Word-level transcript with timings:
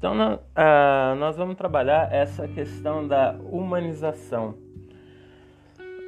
Então, 0.00 0.14
uh, 0.14 1.14
nós 1.18 1.36
vamos 1.36 1.56
trabalhar 1.56 2.10
essa 2.10 2.48
questão 2.48 3.06
da 3.06 3.32
humanização. 3.32 4.54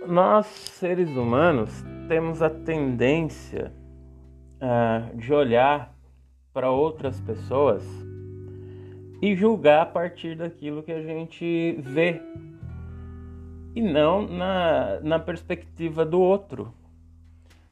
Nós, 0.08 0.46
seres 0.46 1.10
humanos, 1.10 1.84
temos 2.08 2.40
a 2.40 2.48
tendência 2.48 3.70
uh, 4.62 5.14
de 5.14 5.30
olhar 5.34 5.94
para 6.54 6.70
outras 6.70 7.20
pessoas 7.20 7.84
e 9.20 9.36
julgar 9.36 9.82
a 9.82 9.86
partir 9.86 10.36
daquilo 10.36 10.82
que 10.82 10.92
a 10.92 11.02
gente 11.02 11.76
vê 11.82 12.22
e 13.76 13.82
não 13.82 14.26
na, 14.26 15.00
na 15.00 15.18
perspectiva 15.18 16.02
do 16.02 16.18
outro. 16.18 16.72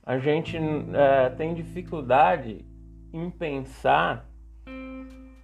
A 0.05 0.19
gente 0.19 0.59
uh, 0.59 1.35
tem 1.39 1.55
dificuldade 1.55 2.63
em 3.11 3.31
pensar 3.31 4.30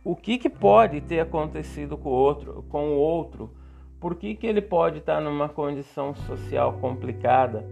o 0.07 0.15
que, 0.15 0.39
que 0.39 0.49
pode 0.49 1.01
ter 1.01 1.19
acontecido 1.19 1.99
com 1.99 2.11
o 2.11 2.13
outro, 2.13 2.65
com 2.69 2.91
o 2.91 2.97
outro, 2.97 3.51
por 3.99 4.15
que, 4.15 4.37
que 4.37 4.47
ele 4.47 4.63
pode 4.63 4.99
estar 4.99 5.21
numa 5.21 5.49
condição 5.49 6.15
social 6.15 6.75
complicada, 6.75 7.67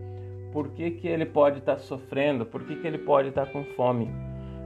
por 0.52 0.70
que, 0.70 0.90
que 0.90 1.06
ele 1.06 1.26
pode 1.26 1.60
estar 1.60 1.78
sofrendo, 1.78 2.44
por 2.44 2.64
que, 2.64 2.74
que 2.74 2.88
ele 2.88 2.98
pode 2.98 3.28
estar 3.28 3.46
com 3.52 3.62
fome. 3.76 4.10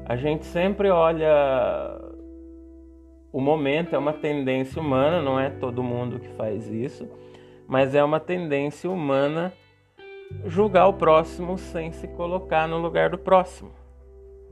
A 0.06 0.16
gente 0.16 0.46
sempre 0.46 0.88
olha 0.88 2.00
o 3.30 3.38
momento, 3.38 3.94
é 3.94 3.98
uma 3.98 4.14
tendência 4.14 4.80
humana, 4.80 5.20
não 5.20 5.38
é 5.38 5.50
todo 5.50 5.82
mundo 5.82 6.19
que 6.19 6.28
faz 6.28 6.66
isso, 6.70 7.06
mas 7.66 7.94
é 7.94 8.02
uma 8.02 8.19
tendência 8.19 8.91
humana 8.91 9.52
julgar 10.46 10.86
o 10.86 10.94
próximo 10.94 11.58
sem 11.58 11.92
se 11.92 12.08
colocar 12.08 12.66
no 12.66 12.78
lugar 12.78 13.10
do 13.10 13.19
próximo, 13.19 13.72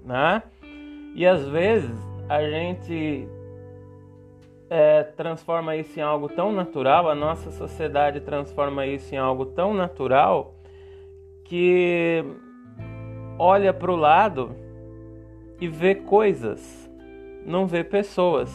né? 0.05 0.42
E 1.14 1.25
às 1.25 1.48
vezes 1.48 2.16
a 2.28 2.42
gente 2.42 3.28
é, 4.69 5.05
transforma 5.05 5.77
isso 5.77 5.98
em 5.98 6.02
algo 6.02 6.28
tão 6.28 6.52
natural, 6.52 7.08
a 7.08 7.14
nossa 7.14 7.50
sociedade 7.50 8.20
transforma 8.20 8.86
isso 8.86 9.14
em 9.14 9.19
algo 9.19 9.46
tão 9.46 9.72
natural 9.72 10.54
que 11.44 12.24
olha 13.38 13.72
para 13.72 13.92
o 13.92 13.97
lado 13.97 14.54
e 15.60 15.69
vê 15.69 15.94
coisas, 15.94 16.91
não 17.44 17.66
vê 17.66 17.84
pessoas. 17.84 18.52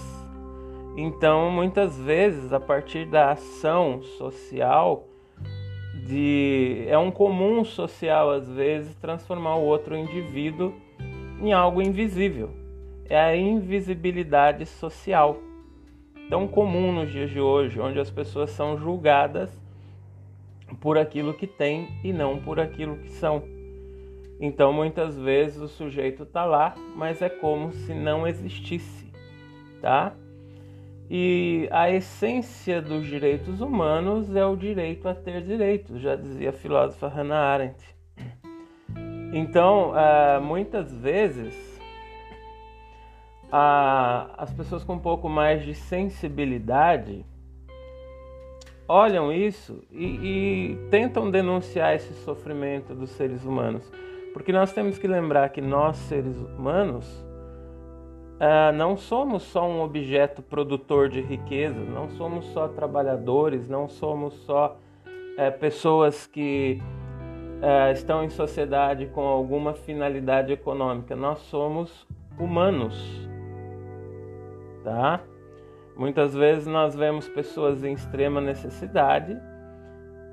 Então, 0.98 1.50
muitas 1.50 1.98
vezes, 1.98 2.52
a 2.52 2.60
partir 2.60 3.06
da 3.06 3.32
ação 3.32 4.02
social, 4.04 5.08
de 6.06 6.84
é 6.88 6.98
um 6.98 7.10
comum 7.10 7.64
social 7.64 8.32
às 8.32 8.50
vezes 8.50 8.94
transformar 8.96 9.56
o 9.56 9.64
outro 9.64 9.96
indivíduo 9.96 10.74
em 11.42 11.54
algo 11.54 11.82
invisível 11.82 12.61
é 13.12 13.20
a 13.20 13.36
invisibilidade 13.36 14.66
social, 14.66 15.38
tão 16.30 16.48
comum 16.48 16.94
nos 16.94 17.12
dias 17.12 17.30
de 17.30 17.42
hoje, 17.42 17.78
onde 17.78 18.00
as 18.00 18.10
pessoas 18.10 18.52
são 18.52 18.78
julgadas 18.78 19.52
por 20.80 20.98
aquilo 20.98 21.34
que 21.34 21.46
têm 21.46 21.90
e 22.06 22.14
não 22.14 22.40
por 22.40 22.58
aquilo 22.58 22.96
que 22.96 23.10
são. 23.10 23.44
Então, 24.40 24.72
muitas 24.72 25.20
vezes 25.20 25.60
o 25.62 25.68
sujeito 25.68 26.24
está 26.24 26.46
lá, 26.46 26.74
mas 26.96 27.22
é 27.22 27.28
como 27.28 27.74
se 27.74 27.94
não 27.94 28.26
existisse, 28.26 29.12
tá? 29.82 30.16
E 31.10 31.68
a 31.70 31.92
essência 31.92 32.82
dos 32.82 33.06
direitos 33.06 33.60
humanos 33.60 34.34
é 34.34 34.46
o 34.46 34.56
direito 34.56 35.10
a 35.10 35.14
ter 35.14 35.42
direitos, 35.42 36.00
já 36.00 36.16
dizia 36.16 36.52
a 36.52 36.54
filósofa 36.54 37.10
Hannah 37.10 37.36
Arendt. 37.36 37.84
Então, 39.34 39.92
ah, 39.94 40.40
muitas 40.42 40.94
vezes 40.94 41.71
a, 43.52 44.30
as 44.38 44.54
pessoas 44.54 44.84
com 44.84 44.94
um 44.94 45.00
pouco 45.00 45.28
mais 45.28 45.64
de 45.64 45.76
sensibilidade 45.76 47.26
olham 48.88 49.32
isso 49.32 49.84
e, 49.92 50.06
e, 50.06 50.78
tentam 50.90 51.30
denunciar 51.30 51.96
esse 51.96 52.14
sofrimento 52.26 52.94
dos 52.94 53.10
seres 53.12 53.44
humanos. 53.46 53.90
Porque 54.34 54.52
nós 54.52 54.72
temos 54.74 54.98
que 54.98 55.08
lembrar 55.08 55.50
que 55.50 55.62
nós, 55.62 55.98
seres 55.98 56.38
humanos, 56.38 57.06
uh, 58.40 58.72
não 58.74 58.98
somos 58.98 59.44
só 59.44 59.70
um 59.70 59.82
objeto 59.82 60.42
produtor 60.42 61.10
de 61.10 61.22
riqueza, 61.22 61.80
não 61.80 62.10
somos 62.10 62.46
só 62.48 62.68
trabalhadores, 62.68 63.68
não 63.68 63.88
somos 63.88 64.34
só 64.46 64.78
uh, 65.06 65.60
pessoas 65.60 66.28
que 66.28 66.82
uh, 67.62 67.92
estão 67.94 68.24
em 68.24 68.30
sociedade 68.30 69.06
com 69.08 69.22
alguma 69.22 69.74
finalidade 69.74 70.52
econômica. 70.52 71.16
Nós 71.16 71.40
somos 71.40 72.06
humanos 72.38 73.31
tá? 74.84 75.22
Muitas 75.96 76.34
vezes 76.34 76.66
nós 76.66 76.96
vemos 76.96 77.28
pessoas 77.30 77.84
em 77.84 77.94
extrema 77.94 78.42
necessidade 78.42 79.38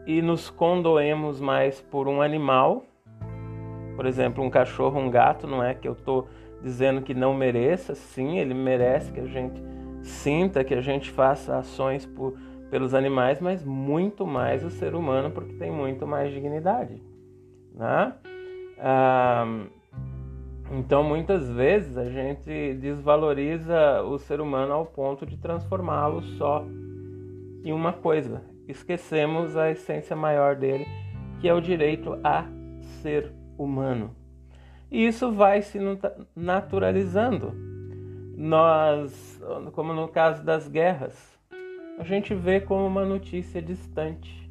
e 0.06 0.22
nos 0.22 0.48
condoemos 0.48 1.40
mais 1.40 1.80
por 1.80 2.08
um 2.08 2.22
animal, 2.22 2.84
por 3.96 4.06
exemplo, 4.06 4.42
um 4.42 4.48
cachorro, 4.48 4.98
um 4.98 5.10
gato, 5.10 5.46
não 5.46 5.62
é 5.62 5.74
que 5.74 5.86
eu 5.86 5.92
estou 5.92 6.28
dizendo 6.62 7.02
que 7.02 7.14
não 7.14 7.34
mereça, 7.34 7.94
sim, 7.94 8.38
ele 8.38 8.54
merece 8.54 9.12
que 9.12 9.20
a 9.20 9.26
gente 9.26 9.62
sinta, 10.02 10.64
que 10.64 10.74
a 10.74 10.80
gente 10.80 11.10
faça 11.10 11.58
ações 11.58 12.06
por, 12.06 12.34
pelos 12.70 12.94
animais, 12.94 13.40
mas 13.40 13.64
muito 13.64 14.26
mais 14.26 14.64
o 14.64 14.70
ser 14.70 14.94
humano, 14.94 15.30
porque 15.30 15.54
tem 15.54 15.70
muito 15.70 16.06
mais 16.06 16.32
dignidade. 16.32 17.02
Né? 17.74 18.14
Ah, 18.78 19.46
então, 20.70 21.02
muitas 21.02 21.48
vezes 21.48 21.96
a 21.96 22.04
gente 22.10 22.74
desvaloriza 22.74 24.02
o 24.02 24.18
ser 24.18 24.40
humano 24.40 24.74
ao 24.74 24.84
ponto 24.84 25.24
de 25.24 25.38
transformá-lo 25.38 26.22
só 26.22 26.64
em 27.64 27.72
uma 27.72 27.92
coisa. 27.92 28.42
Esquecemos 28.66 29.56
a 29.56 29.70
essência 29.70 30.14
maior 30.14 30.56
dele, 30.56 30.86
que 31.40 31.48
é 31.48 31.54
o 31.54 31.60
direito 31.60 32.18
a 32.22 32.44
ser 33.00 33.32
humano. 33.56 34.14
E 34.90 35.06
isso 35.06 35.32
vai 35.32 35.62
se 35.62 35.78
naturalizando. 36.36 37.54
Nós, 38.36 39.40
como 39.72 39.94
no 39.94 40.06
caso 40.06 40.44
das 40.44 40.68
guerras, 40.68 41.38
a 41.98 42.04
gente 42.04 42.34
vê 42.34 42.60
como 42.60 42.86
uma 42.86 43.06
notícia 43.06 43.62
distante. 43.62 44.50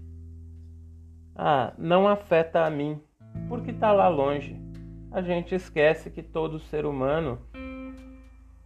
Ah, 1.35 1.73
não 1.77 2.07
afeta 2.07 2.65
a 2.65 2.69
mim, 2.71 2.99
porque 3.47 3.69
está 3.69 3.91
lá 3.91 4.07
longe 4.07 4.66
a 5.17 5.21
gente 5.23 5.55
esquece 5.55 6.11
que 6.11 6.21
todo 6.21 6.59
ser 6.59 6.85
humano 6.85 7.39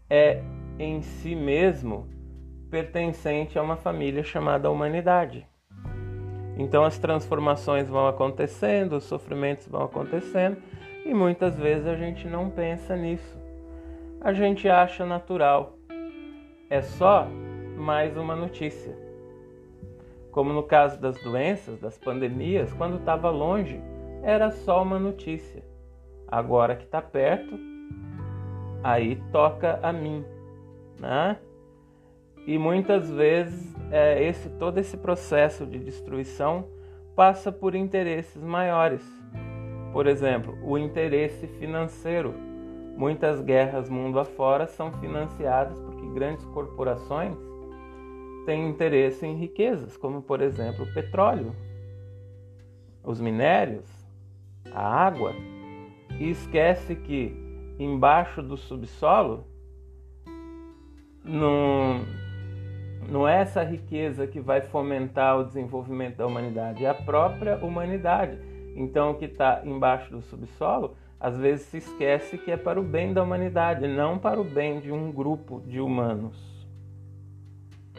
é 0.10 0.44
em 0.78 1.02
si 1.02 1.34
mesmo 1.34 2.10
pertencente 2.70 3.58
a 3.58 3.62
uma 3.62 3.78
família 3.78 4.22
chamada 4.22 4.70
humanidade. 4.70 5.48
Então 6.58 6.84
as 6.84 7.00
transformações 7.00 7.88
vão 7.88 8.06
acontecendo, 8.06 8.98
os 8.98 9.06
sofrimentos 9.06 9.66
vão 9.70 9.84
acontecendo 9.84 10.58
e 11.06 11.14
muitas 11.14 11.58
vezes 11.58 11.88
a 11.88 11.96
gente 11.96 12.28
não 12.28 12.50
pensa 12.50 12.98
nisso. 12.98 13.40
A 14.20 14.34
gente 14.34 14.68
acha 14.68 15.06
natural. 15.06 15.78
É 16.70 16.82
só 16.82 17.30
mais 17.78 18.18
uma 18.18 18.36
notícia. 18.36 18.94
Como 20.32 20.52
no 20.52 20.64
caso 20.64 21.00
das 21.00 21.18
doenças, 21.24 21.80
das 21.80 21.98
pandemias, 21.98 22.74
quando 22.74 22.98
estava 22.98 23.30
longe, 23.30 23.80
era 24.22 24.52
só 24.52 24.84
uma 24.84 25.00
notícia. 25.00 25.71
Agora 26.32 26.78
que 26.78 26.86
está 26.86 27.02
perto, 27.02 27.60
aí 28.82 29.22
toca 29.34 29.80
a 29.84 29.92
mim, 29.92 30.24
né? 30.98 31.38
E 32.48 32.58
muitas 32.58 33.12
vezes 33.12 33.76
é, 33.92 34.24
esse 34.24 34.50
todo 34.52 34.78
esse 34.78 34.96
processo 34.96 35.66
de 35.66 35.78
destruição 35.78 36.68
passa 37.16 37.52
por 37.52 37.76
interesses 37.76 38.42
maiores. 38.42 39.06
Por 39.92 40.08
exemplo, 40.08 40.58
o 40.64 40.78
interesse 40.78 41.48
financeiro. 41.48 42.34
Muitas 42.96 43.42
guerras 43.42 43.90
mundo 43.90 44.20
afora 44.20 44.68
são 44.68 44.92
financiadas 44.94 45.80
porque 45.82 46.08
grandes 46.14 46.46
corporações 46.46 47.38
têm 48.46 48.70
interesse 48.70 49.26
em 49.26 49.36
riquezas, 49.36 49.98
como 49.98 50.22
por 50.22 50.42
exemplo 50.42 50.86
o 50.86 50.94
petróleo, 50.94 51.56
os 53.04 53.20
minérios, 53.20 53.86
a 54.74 55.06
água 55.06 55.34
e 56.22 56.30
esquece 56.30 56.96
que 56.96 57.36
embaixo 57.80 58.44
do 58.44 58.56
subsolo 58.56 59.48
não, 61.26 62.06
não 63.10 63.28
é 63.28 63.42
essa 63.42 63.64
riqueza 63.64 64.28
que 64.28 64.40
vai 64.40 64.62
fomentar 64.62 65.40
o 65.40 65.44
desenvolvimento 65.44 66.18
da 66.18 66.28
humanidade, 66.28 66.86
é 66.86 66.90
a 66.90 66.94
própria 66.94 67.58
humanidade. 67.58 68.38
Então, 68.76 69.12
o 69.12 69.16
que 69.16 69.26
está 69.26 69.64
embaixo 69.66 70.12
do 70.12 70.22
subsolo, 70.22 70.96
às 71.20 71.40
vezes 71.40 71.66
se 71.66 71.78
esquece 71.78 72.38
que 72.38 72.52
é 72.52 72.58
para 72.58 72.80
o 72.80 72.84
bem 72.84 73.14
da 73.14 73.24
humanidade, 73.24 73.88
não 73.88 74.20
para 74.20 74.40
o 74.40 74.44
bem 74.44 74.80
de 74.80 74.92
um 74.92 75.12
grupo 75.12 75.60
de 75.66 75.82
humanos. 75.82 76.38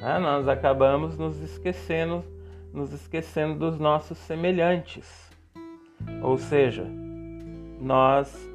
Ah, 0.01 0.21
nós 0.21 0.47
acabamos 0.47 1.19
nos 1.19 1.41
esquecendo, 1.41 2.25
nos 2.73 2.93
esquecendo 2.93 3.59
dos 3.59 3.81
nossos 3.81 4.17
semelhantes. 4.19 5.29
Ou 6.23 6.39
seja, 6.39 7.01
nós 7.82 8.49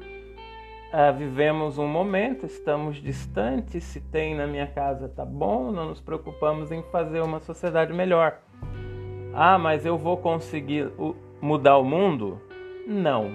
ah, 0.90 1.10
vivemos 1.10 1.76
um 1.76 1.86
momento, 1.86 2.46
estamos 2.46 2.96
distantes, 2.96 3.84
se 3.84 4.00
tem 4.00 4.34
na 4.34 4.46
minha 4.46 4.66
casa 4.66 5.06
tá 5.06 5.24
bom, 5.24 5.70
não 5.70 5.90
nos 5.90 6.00
preocupamos 6.00 6.72
em 6.72 6.82
fazer 6.84 7.20
uma 7.20 7.38
sociedade 7.38 7.92
melhor. 7.92 8.38
Ah, 9.34 9.58
mas 9.58 9.84
eu 9.84 9.98
vou 9.98 10.16
conseguir 10.16 10.90
mudar 11.42 11.76
o 11.76 11.84
mundo? 11.84 12.40
Não. 12.86 13.30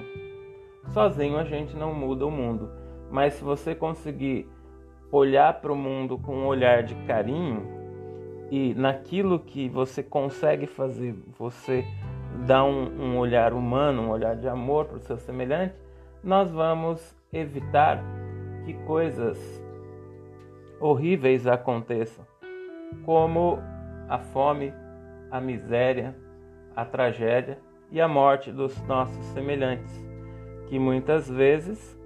Sozinho 0.89 1.37
a 1.37 1.43
gente 1.43 1.75
não 1.75 1.93
muda 1.93 2.25
o 2.25 2.31
mundo. 2.31 2.71
Mas 3.11 3.35
se 3.35 3.43
você 3.43 3.75
conseguir 3.75 4.49
olhar 5.11 5.61
para 5.61 5.71
o 5.71 5.75
mundo 5.75 6.17
com 6.17 6.35
um 6.35 6.47
olhar 6.47 6.81
de 6.81 6.95
carinho 7.05 7.67
e 8.49 8.73
naquilo 8.73 9.39
que 9.39 9.69
você 9.69 10.01
consegue 10.01 10.65
fazer, 10.65 11.15
você 11.37 11.85
dá 12.47 12.63
um, 12.63 12.89
um 12.99 13.17
olhar 13.19 13.53
humano, 13.53 14.01
um 14.01 14.09
olhar 14.09 14.35
de 14.35 14.47
amor 14.47 14.85
para 14.85 14.97
o 14.97 15.01
seu 15.01 15.17
semelhante, 15.17 15.75
nós 16.23 16.49
vamos 16.51 17.15
evitar 17.31 18.01
que 18.65 18.73
coisas 18.85 19.37
horríveis 20.79 21.45
aconteçam, 21.45 22.25
como 23.05 23.59
a 24.07 24.19
fome, 24.19 24.73
a 25.29 25.41
miséria, 25.41 26.15
a 26.75 26.85
tragédia 26.85 27.59
e 27.91 27.99
a 27.99 28.07
morte 28.07 28.51
dos 28.51 28.79
nossos 28.87 29.23
semelhantes, 29.27 29.93
que 30.67 30.79
muitas 30.79 31.29
vezes 31.29 31.99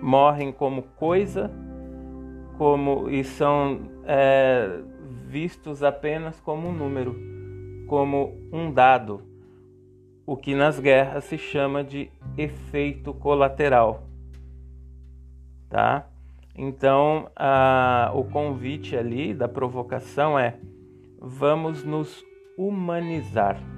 morrem 0.00 0.50
como 0.50 0.82
coisa, 0.96 1.50
como 2.56 3.10
e 3.10 3.22
são 3.24 3.80
é, 4.04 4.80
vistos 5.26 5.82
apenas 5.82 6.40
como 6.40 6.68
um 6.68 6.72
número, 6.72 7.14
como 7.86 8.38
um 8.52 8.72
dado, 8.72 9.22
o 10.26 10.36
que 10.36 10.54
nas 10.54 10.80
guerras 10.80 11.24
se 11.24 11.38
chama 11.38 11.84
de 11.84 12.10
efeito 12.36 13.14
colateral, 13.14 14.02
tá? 15.70 16.06
Então, 16.58 17.30
a, 17.36 18.10
o 18.14 18.24
convite 18.24 18.96
ali 18.96 19.32
da 19.32 19.46
provocação 19.46 20.38
é: 20.38 20.58
vamos 21.20 21.84
nos 21.84 22.24
humanizar. 22.58 23.75